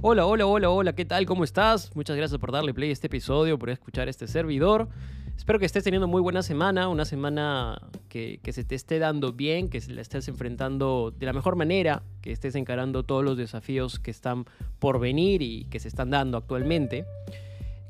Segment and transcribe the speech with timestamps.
[0.00, 1.26] Hola, hola, hola, hola, ¿qué tal?
[1.26, 1.90] ¿Cómo estás?
[1.96, 4.88] Muchas gracias por darle play a este episodio, por escuchar este servidor.
[5.36, 9.32] Espero que estés teniendo muy buena semana, una semana que, que se te esté dando
[9.32, 13.98] bien, que la estés enfrentando de la mejor manera, que estés encarando todos los desafíos
[13.98, 14.44] que están
[14.78, 17.04] por venir y que se están dando actualmente.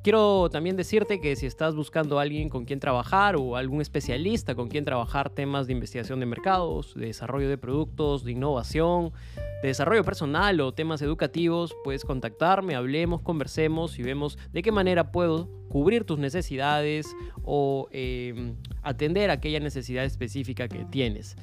[0.08, 4.54] Quiero también decirte que si estás buscando a alguien con quien trabajar o algún especialista
[4.54, 9.12] con quien trabajar temas de investigación de mercados, de desarrollo de productos, de innovación,
[9.60, 15.12] de desarrollo personal o temas educativos, puedes contactarme, hablemos, conversemos y vemos de qué manera
[15.12, 17.14] puedo cubrir tus necesidades
[17.44, 21.36] o em, atender aquella necesidad específica que tienes.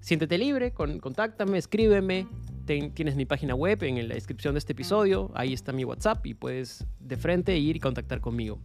[0.00, 2.26] Siéntete libre, contáctame, escríbeme,
[2.66, 6.34] tienes mi página web en la descripción de este episodio, ahí está mi WhatsApp y
[6.34, 8.58] puedes de frente ir y contactar conmigo.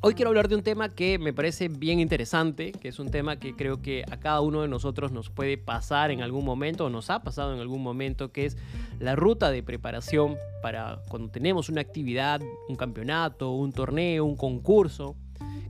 [0.00, 3.38] Hoy quiero hablar de un tema que me parece bien interesante, que es un tema
[3.38, 6.90] que creo que a cada uno de nosotros nos puede pasar en algún momento o
[6.90, 8.56] nos ha pasado en algún momento, que es
[9.00, 15.16] la ruta de preparación para cuando tenemos una actividad, un campeonato, un torneo, un concurso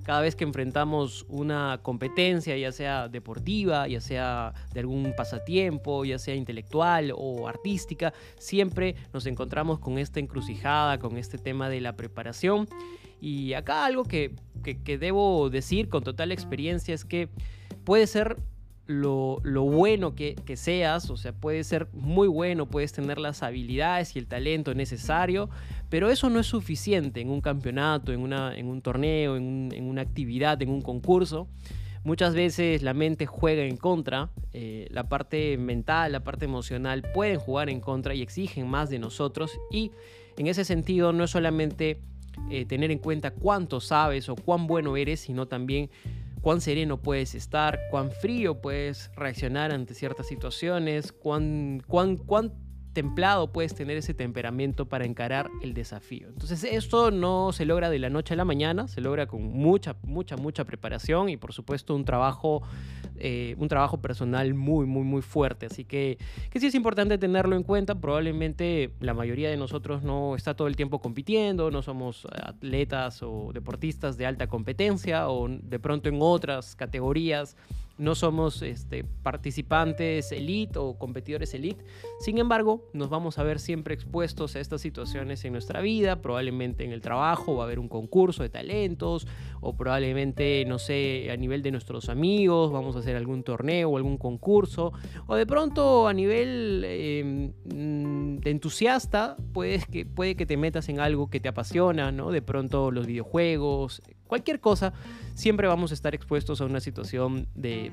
[0.09, 6.19] cada vez que enfrentamos una competencia, ya sea deportiva, ya sea de algún pasatiempo, ya
[6.19, 11.95] sea intelectual o artística, siempre nos encontramos con esta encrucijada, con este tema de la
[11.95, 12.69] preparación.
[13.21, 17.29] Y acá algo que, que, debo decir con total experiencia es que
[17.85, 18.39] puede ser
[18.89, 24.19] lo, bueno que, seas, o sea, puede ser muy bueno, puedes tener las habilidades y
[24.19, 25.51] el talento necesario,
[25.91, 30.01] pero eso no es suficiente en un campeonato, en, una, en un torneo, en, una
[30.01, 31.49] actividad, en un concurso.
[32.03, 37.39] Muchas veces la mente juega en contra, eh, la parte mental, la parte emocional pueden
[37.39, 39.91] jugar en contra y exigen más de nosotros y
[40.39, 42.01] en ese sentido no es solamente
[42.51, 45.91] eh, tener en cuenta cuánto sabes o cuán bueno eres, sino también
[46.41, 52.53] cuán sereno puedes estar, cuán frío puedes reaccionar ante ciertas situaciones, cuán, cuán, cuán
[52.99, 56.27] templado puedes tener ese temperamento para encarar el desafío.
[56.27, 59.95] Entonces esto no se logra de la noche a la mañana, se logra con mucha,
[60.03, 62.63] mucha, mucha preparación y por supuesto un trabajo,
[63.15, 65.67] eh, un trabajo personal muy, muy, muy fuerte.
[65.67, 66.19] Así que,
[66.51, 67.95] que sí es importante tenerlo en cuenta.
[67.95, 73.53] Probablemente la mayoría de nosotros no está todo el tiempo compitiendo, no somos atletas o
[73.55, 77.55] deportistas de alta competencia o de pronto en otras categorías
[77.99, 81.85] no somos este, participantes elite o competidores elite.
[82.21, 86.23] Sin embargo, nos vamos a ver siempre expuestos a estas situaciones en nuestra vida.
[86.23, 89.27] Probablemente en el trabajo va a haber un concurso de talentos
[89.61, 93.97] o probablemente, no sé, a nivel de nuestros amigos vamos a hacer algún torneo o
[93.97, 94.93] algún concurso.
[95.27, 97.53] O de pronto a nivel em,
[98.41, 102.31] de entusiasta, puedes que, puede que te metas en algo que te apasiona, ¿no?
[102.31, 104.93] De pronto los videojuegos, cualquier cosa,
[105.35, 107.91] siempre vamos a estar expuestos a una situación de,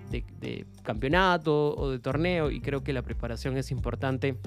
[0.83, 4.37] campeonato o de torneo y creo que la preparación es importante.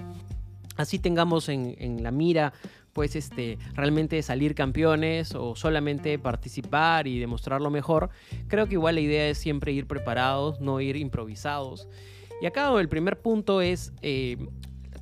[0.77, 2.53] Así tengamos en, la mira
[2.93, 8.11] pues este, realmente salir campeones o solamente participar y demostrarlo mejor,
[8.49, 11.89] creo que igual la idea es siempre ir preparados, no ir improvisados.
[12.41, 14.37] Y acá el primer punto es eh,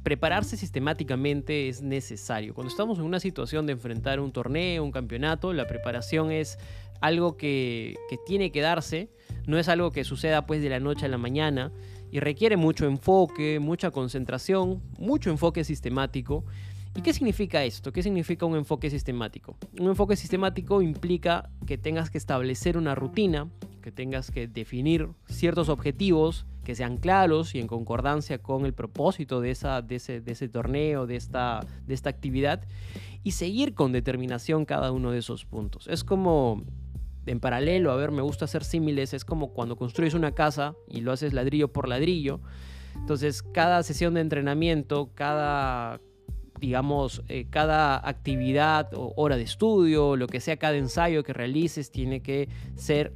[0.06, 2.55] prepararse sistemáticamente es necesario.
[2.55, 6.61] Cuando estamos en una situación de enfrentar un torneo, un campeonato, la preparación es
[7.00, 9.11] algo que, tiene que darse,
[9.49, 11.72] no es algo que suceda pues de la noche a la mañana
[12.12, 16.45] y requiere mucho enfoque, mucha concentración, mucho enfoque sistemático.
[16.95, 17.93] ¿Y qué significa esto?
[17.93, 19.56] ¿Qué significa un enfoque sistemático?
[19.81, 23.49] Un enfoque sistemático implica que tengas que establecer una rutina,
[23.83, 29.41] que tengas que definir ciertos objetivos, que sean claros y en concordancia con el propósito
[29.41, 32.65] de, esa, de, ese, de ese torneo, de esta, de esta actividad,
[33.22, 35.87] y seguir con determinación cada uno de esos puntos.
[35.87, 36.65] Es como
[37.25, 41.03] en paralelo, a ver, me gusta hacer símiles, es como cuando construyes una casa y
[41.03, 42.41] lo haces ladrillo por ladrillo.
[42.97, 46.00] Entonces, cada sesión de entrenamiento, cada,
[46.59, 51.93] digamos, eh, cada actividad o hora de estudio, lo que sea, cada ensayo que realices,
[51.93, 53.12] tiene que ser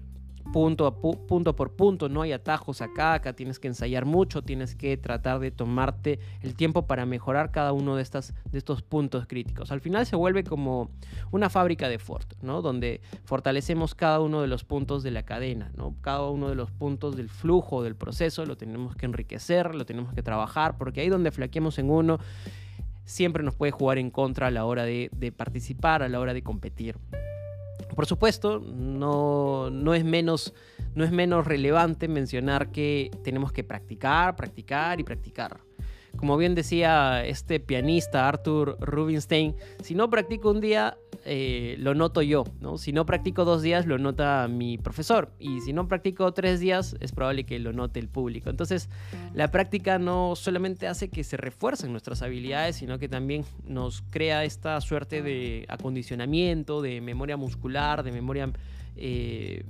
[0.53, 0.93] punto,
[1.27, 5.39] punto por punto, no hay atajos acá, acá tienes que ensayar mucho, tienes que tratar
[5.39, 9.73] de tomarte el tiempo para mejorar cada uno de, estas, de estos puntos críticos.
[9.73, 10.91] Al final se vuelve como
[11.31, 12.63] una fábrica de Ford, ¿no?
[12.63, 15.95] donde fortalecemos cada uno de los puntos de la cadena, ¿no?
[16.01, 20.13] cada uno de los puntos del flujo, del proceso, lo tenemos que enriquecer, lo tenemos
[20.13, 22.19] que trabajar, porque ahí donde flaqueamos en uno,
[23.05, 26.35] siempre nos puede jugar en contra a la hora de, de participar, a la hora
[26.35, 26.97] de competir.
[27.95, 30.55] Por supuesto, no, no, es menos,
[30.95, 35.61] no es menos relevante mencionar que tenemos que practicar, practicar y practicar.
[36.17, 42.23] Como bien decía este pianista Arthur Rubinstein, si no practico un día, eh, lo noto
[42.23, 42.79] yo, ¿no?
[42.79, 45.33] Si no practico dos días, lo nota mi profesor.
[45.39, 48.51] Y si no practico tres días, es probable que lo note el público.
[48.51, 48.89] Entonces,
[49.35, 54.45] la práctica no solamente hace que se refuercen nuestras habilidades, sino que también nos crea
[54.45, 58.51] esta suerte de acondicionamiento, de memoria muscular, de memoria
[58.97, 59.65] eh,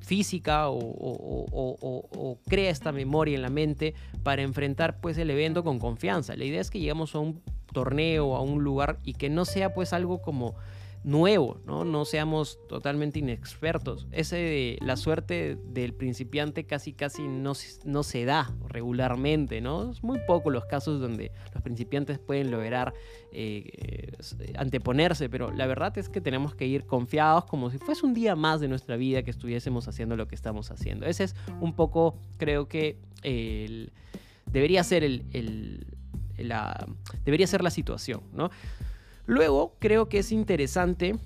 [0.00, 6.34] física o, crea esta memoria en la mente para enfrentar pues el evento con confianza.
[6.34, 7.42] La idea es que llegamos a un
[7.72, 10.54] torneo, a un lugar y que no sea pues algo como
[11.04, 11.84] nuevo, ¿no?
[11.84, 14.06] No seamos totalmente inexpertos.
[14.12, 17.52] Ese de la suerte del principiante casi casi no,
[17.84, 19.90] no se da regularmente, ¿no?
[19.90, 22.92] Es muy poco los casos donde los principiantes pueden lograr
[23.32, 24.12] eh,
[24.56, 28.34] anteponerse, pero la verdad es que tenemos que ir confiados como si fuese un día
[28.34, 31.06] más de nuestra vida que estuviésemos haciendo lo que estamos haciendo.
[31.06, 32.98] Ese es un poco, creo que
[34.46, 35.86] debería ser el,
[36.38, 36.86] la,
[37.24, 38.50] debería ser la situación, ¿no?
[39.26, 41.16] Luego, creo que es interesante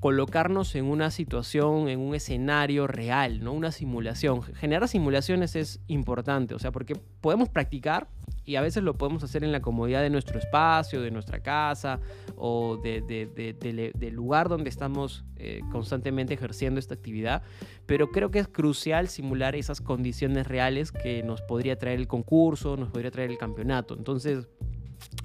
[0.00, 3.52] colocarnos en una situación, en un escenario real, ¿no?
[3.52, 4.42] Una simulación.
[4.42, 8.08] Generar simulaciones es importante, o sea, porque podemos practicar
[8.44, 12.00] y a veces lo podemos hacer en la comodidad de nuestro espacio, de nuestra casa
[12.36, 17.42] o del lugar donde estamos eh, constantemente ejerciendo esta actividad,
[17.86, 22.76] pero creo que es crucial simular esas condiciones reales que nos podría traer el concurso,
[22.76, 23.94] nos podría traer el campeonato.
[23.96, 24.48] Entonces,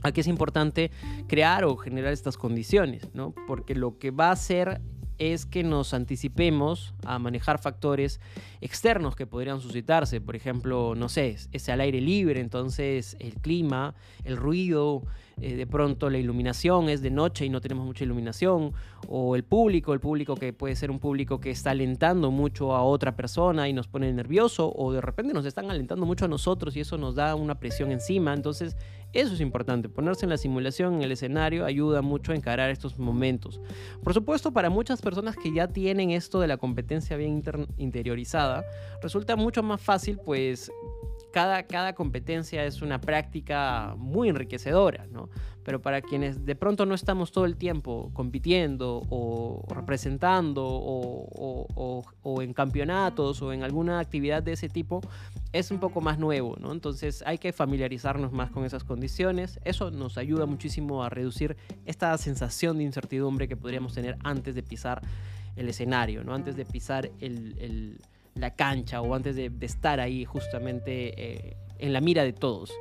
[0.03, 0.91] Aquí es importante
[1.27, 3.33] crear o generar estas condiciones, ¿no?
[3.47, 4.81] Porque lo que va a hacer
[5.19, 8.19] es que nos anticipemos a manejar factores
[8.61, 10.21] externos que podrían suscitarse.
[10.21, 15.03] Por ejemplo, no sé, es al aire libre, entonces el clima, el ruido,
[15.39, 18.73] eh, de pronto la iluminación es de noche y no tenemos mucha iluminación,
[19.07, 22.81] o el público, el público que puede ser un público que está alentando mucho a
[22.81, 26.75] otra persona y nos pone nervioso, o de repente nos están alentando mucho a nosotros
[26.75, 28.33] y eso nos da una presión encima.
[28.33, 28.75] Entonces,
[29.17, 32.99] eso es importante, ponerse en la simulación, en el escenario, ayuda mucho a encarar estos
[32.99, 33.59] momentos.
[34.03, 37.43] Por supuesto, para muchas personas que ya tienen esto de la competencia bien
[37.77, 38.63] interiorizada,
[39.01, 40.71] resulta mucho más fácil pues
[41.31, 45.29] cada, competencia es una práctica muy enriquecedora, ¿no?
[45.63, 52.53] Pero para quienes de pronto no estamos todo el tiempo compitiendo o representando o, en
[52.53, 55.01] campeonatos o en alguna actividad de ese tipo,
[55.51, 56.71] es un poco más nuevo, ¿no?
[56.71, 59.59] Entonces hay que familiarizarnos más con esas condiciones.
[59.65, 64.63] Eso nos ayuda muchísimo a reducir esta sensación de incertidumbre que podríamos tener antes de
[64.63, 65.01] pisar
[65.55, 66.33] el escenario, ¿no?
[66.33, 67.99] Antes de pisar el
[68.37, 72.71] la cancha o antes de, estar ahí justamente eh, en la mira de todos.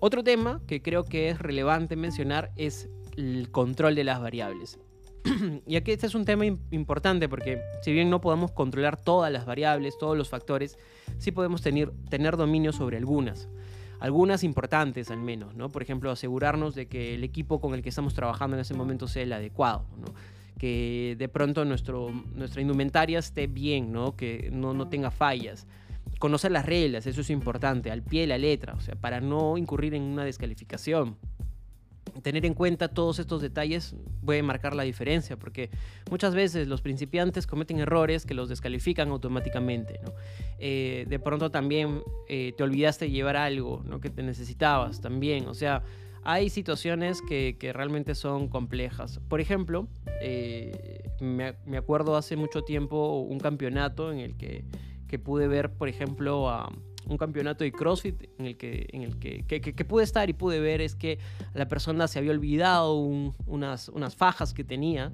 [0.00, 4.78] Otro tema que creo que es relevante mencionar es el control de las variables.
[5.66, 9.46] y aquí este es un tema importante porque si bien no podemos controlar todas las
[9.46, 10.76] variables, todos los factores,
[11.18, 13.48] sí podemos tener, tener dominio sobre algunas.
[14.00, 15.70] Algunas importantes al menos, ¿no?
[15.70, 19.08] Por ejemplo, asegurarnos de que el equipo con el que estamos trabajando en ese momento
[19.08, 20.12] sea el adecuado, ¿no?
[20.58, 24.16] Que de pronto nuestro, nuestra indumentaria esté bien, ¿no?
[24.16, 25.66] que no, no tenga fallas.
[26.18, 29.58] Conocer las reglas, eso es importante, al pie de la letra, o sea, para no
[29.58, 31.16] incurrir en una descalificación.
[32.22, 35.70] Tener en cuenta todos estos detalles puede marcar la diferencia, porque
[36.10, 39.98] muchas veces los principiantes cometen errores que los descalifican automáticamente.
[40.04, 40.12] ¿no?
[40.58, 44.00] Eh, de pronto también eh, te olvidaste llevar algo ¿no?
[44.00, 45.82] que te necesitabas también, o sea,
[46.24, 49.20] hay situaciones que, realmente son complejas.
[49.28, 49.88] Por ejemplo,
[50.20, 54.64] eh, me, acuerdo hace mucho tiempo un campeonato en el que,
[55.22, 56.72] pude ver, por ejemplo, a
[57.06, 60.58] un campeonato de CrossFit en el que, en el que, que, pude estar y pude
[60.58, 61.20] ver es que
[61.52, 65.12] la persona se había olvidado unas, unas fajas que tenía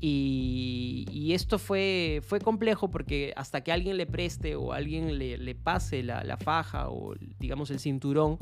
[0.00, 5.54] y, esto fue, fue complejo porque hasta que alguien le preste o alguien le, le
[5.54, 8.38] pase la, la, faja o digamos el cinturón,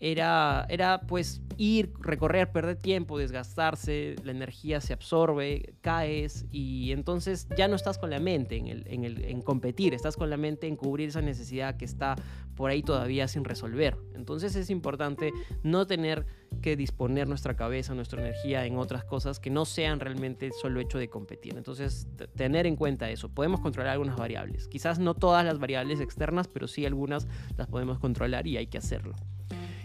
[0.00, 7.48] era, era pues ir, recorrer, perder tiempo, desgastarse, la energía se absorbe, caes y entonces
[7.56, 10.36] ya no estás con la mente en, el, en, el, en competir, estás con la
[10.36, 12.14] mente en cubrir esa necesidad que está
[12.54, 13.96] por ahí todavía sin resolver.
[14.14, 15.32] Entonces es importante
[15.64, 16.26] no tener
[16.62, 20.98] que disponer nuestra cabeza, nuestra energía en otras cosas que no sean realmente solo hecho
[20.98, 21.56] de competir.
[21.56, 26.46] Entonces tener en cuenta eso, podemos controlar algunas variables, quizás no todas las variables externas,
[26.46, 27.26] pero sí algunas
[27.56, 29.16] las podemos controlar y hay que hacerlo.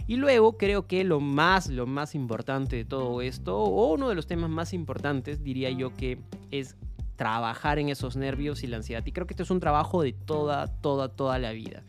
[0.06, 4.16] Y luego creo que lo más, lo más importante de todo esto, o uno de
[4.16, 6.20] los temas más importantes, diría yo que
[6.52, 6.76] es
[7.16, 9.06] trabajar en esos nervios y la ansiedad.
[9.06, 11.84] Y creo que esto es un trabajo de toda, toda, toda la vida.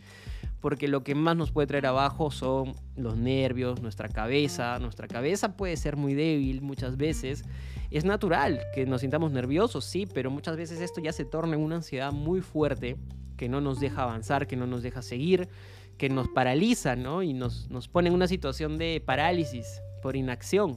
[0.61, 4.79] Porque lo que más nos puede traer abajo son los nervios, nuestra cabeza.
[4.79, 7.45] Nuestra cabeza puede ser muy débil muchas veces.
[7.91, 11.63] Es natural que nos sintamos nerviosos, sí, pero muchas veces esto ya se torna en
[11.63, 12.97] una ansiedad muy fuerte
[13.37, 15.49] que no nos deja avanzar, que no nos deja seguir,
[15.97, 17.23] que nos paraliza, ¿no?
[17.23, 20.77] Y nos, nos pone en una situación de parálisis por inacción.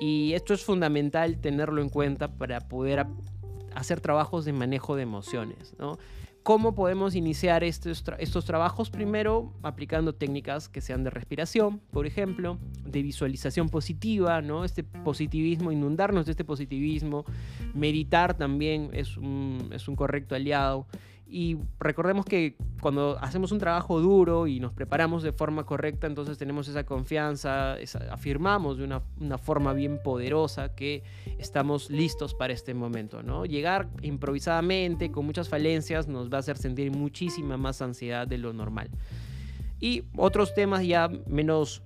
[0.00, 3.06] Y esto es fundamental tenerlo en cuenta para poder
[3.74, 5.98] hacer trabajos de manejo de emociones, ¿no?
[6.44, 8.90] ¿Cómo podemos iniciar estos, estos trabajos?
[8.90, 14.62] Primero, aplicando técnicas que sean de respiración, por ejemplo, de visualización positiva, ¿no?
[14.62, 17.24] Este positivismo, inundarnos de este positivismo.
[17.72, 20.86] Meditar también es un, es un correcto aliado.
[21.26, 26.36] Y recordemos que cuando hacemos un trabajo duro y nos preparamos de forma correcta, entonces
[26.36, 27.76] tenemos esa confianza,
[28.10, 31.02] afirmamos de una, forma bien poderosa que
[31.38, 33.22] estamos listos para este momento.
[33.22, 33.46] ¿no?
[33.46, 38.52] Llegar improvisadamente, con muchas falencias, nos va a hacer sentir muchísima más ansiedad de lo
[38.52, 38.90] normal.
[39.80, 41.82] Y otros temas ya menos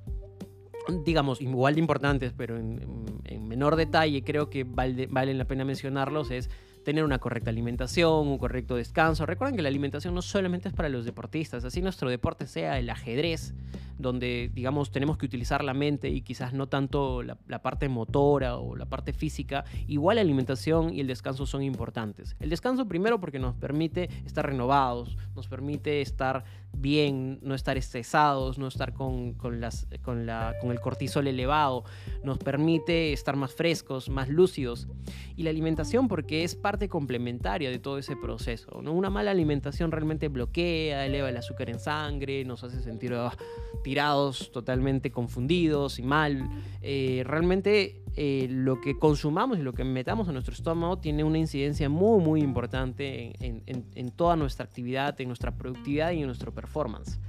[1.05, 2.81] digamos, igual de importantes, pero en,
[3.25, 6.49] en menor detalle, creo que vale, valen la pena mencionarlos, es
[6.89, 9.27] tener una correcta alimentación, un correcto descanso.
[9.27, 12.89] Recuerden que la alimentación no solamente es para los deportistas, así nuestro deporte sea el
[12.89, 13.53] ajedrez,
[13.99, 18.75] donde digamos tenemos que utilizar la mente y quizás no tanto la, parte motora o
[18.75, 22.37] la parte física, igual la alimentación y el descanso son importantes.
[22.41, 28.59] El descanso primero porque nos permite estar renovados, nos permite estar bien, no estar estresados,
[28.59, 31.85] no estar con, las, con, la, con el cortisol elevado,
[32.23, 34.89] nos permite estar más frescos, más lúcidos.
[35.37, 38.81] Y la alimentación porque es parte complementaria de todo ese proceso.
[38.83, 38.93] ¿no?
[38.93, 43.37] Una mala alimentación realmente bloquea, eleva el azúcar en sangre, nos hace sentir ah,
[43.83, 46.49] tirados, totalmente confundidos y mal.
[46.83, 51.39] Eh, realmente eh, lo que consumamos y lo que metamos en nuestro estómago tiene una
[51.39, 57.21] incidencia muy, muy importante en, toda nuestra actividad, en nuestra productividad y en nuestro performance.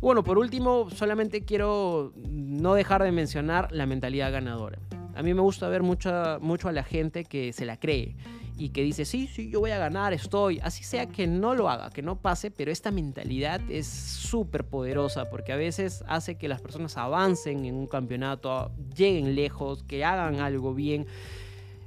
[0.00, 4.80] Bueno, por último, solamente quiero no dejar de mencionar la mentalidad ganadora.
[5.14, 8.16] A mí me gusta ver mucha, mucho a la gente que se la cree
[8.56, 11.68] y que dice, sí, sí, yo voy a ganar, estoy, así sea que no lo
[11.68, 16.48] haga, que no pase, pero esta mentalidad es súper poderosa porque a veces hace que
[16.48, 21.06] las personas avancen en un campeonato, lleguen lejos, que hagan algo bien.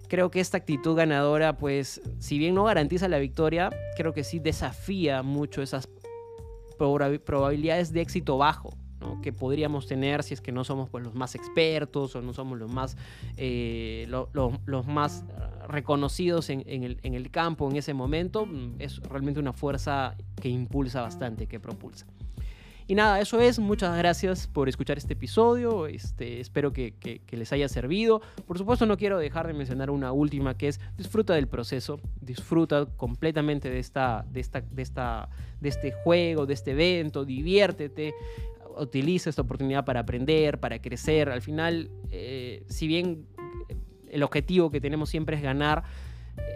[0.07, 4.39] Creo que esta actitud ganadora, pues, si bien no garantiza la victoria, creo que sí
[4.39, 5.88] desafía mucho esas
[6.77, 8.74] probabilidades de éxito bajo
[9.22, 12.57] que podríamos tener si es que no somos pues, los más expertos o no somos
[12.57, 12.98] los más,
[13.38, 15.24] eh, los más
[15.67, 18.45] reconocidos en, el, campo en ese momento.
[18.45, 22.05] Mm, es realmente una fuerza que impulsa bastante, que propulsa.
[22.88, 23.57] Y nada, eso es.
[23.57, 25.88] Muchas gracias por escuchar este episodio.
[25.88, 28.22] Este, espero que, que, les haya servido.
[28.45, 32.00] Por supuesto, no quiero dejar de mencionar una última que es disfruta del proceso.
[32.22, 35.29] Disfruta completamente de, esta, de, esta, de, esta,
[35.60, 37.25] de este juego, de este evento.
[37.25, 38.13] Diviértete
[38.77, 41.29] utiliza esta oportunidad para aprender, para crecer.
[41.29, 43.25] Al final, eh, si bien
[44.15, 45.84] el objetivo que tenemos siempre es ganar,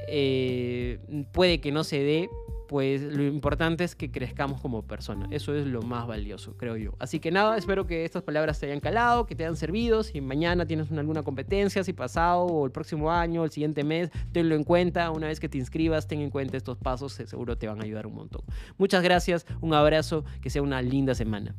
[0.08, 1.00] eh,
[1.32, 2.30] puede que no se dé,
[2.70, 5.28] pues lo importante es que crezcamos como persona.
[5.32, 6.94] Eso es lo más valioso, creo yo.
[7.00, 10.04] Así que nada, espero que estas palabras te hayan calado, que te hayan servido.
[10.04, 14.56] Si mañana tienes alguna competencia, si pasado o el próximo año, el siguiente mes, tenlo
[14.56, 15.10] en cuenta.
[15.10, 18.06] Una vez que te inscribas, ten en cuenta estos pasos, seguro te van a ayudar
[18.06, 18.44] un montón.
[18.78, 21.56] Muchas gracias, un abrazo, que sea una linda semana.